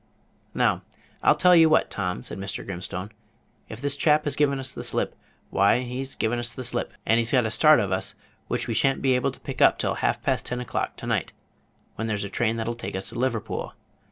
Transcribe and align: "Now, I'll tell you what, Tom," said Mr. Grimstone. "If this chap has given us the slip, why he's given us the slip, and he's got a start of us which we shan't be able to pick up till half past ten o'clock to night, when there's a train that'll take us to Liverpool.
"Now, 0.55 0.81
I'll 1.21 1.35
tell 1.35 1.55
you 1.55 1.69
what, 1.69 1.91
Tom," 1.91 2.23
said 2.23 2.39
Mr. 2.39 2.65
Grimstone. 2.65 3.11
"If 3.69 3.79
this 3.81 3.95
chap 3.95 4.23
has 4.23 4.35
given 4.35 4.57
us 4.59 4.73
the 4.73 4.83
slip, 4.83 5.15
why 5.51 5.81
he's 5.81 6.15
given 6.15 6.39
us 6.39 6.55
the 6.55 6.63
slip, 6.63 6.91
and 7.05 7.19
he's 7.19 7.33
got 7.33 7.45
a 7.45 7.51
start 7.51 7.79
of 7.79 7.91
us 7.91 8.15
which 8.47 8.67
we 8.67 8.73
shan't 8.73 9.03
be 9.03 9.13
able 9.13 9.29
to 9.31 9.39
pick 9.39 9.61
up 9.61 9.77
till 9.77 9.93
half 9.93 10.23
past 10.23 10.47
ten 10.47 10.59
o'clock 10.59 10.95
to 10.95 11.05
night, 11.05 11.33
when 11.97 12.07
there's 12.07 12.23
a 12.23 12.29
train 12.29 12.57
that'll 12.57 12.73
take 12.75 12.95
us 12.95 13.09
to 13.09 13.19
Liverpool. 13.19 13.75